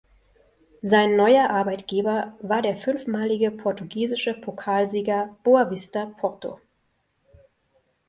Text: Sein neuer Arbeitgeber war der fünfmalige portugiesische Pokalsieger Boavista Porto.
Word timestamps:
Sein 0.81 1.15
neuer 1.15 1.51
Arbeitgeber 1.51 2.33
war 2.41 2.63
der 2.63 2.75
fünfmalige 2.75 3.51
portugiesische 3.51 4.33
Pokalsieger 4.33 5.37
Boavista 5.43 6.07
Porto. 6.07 6.59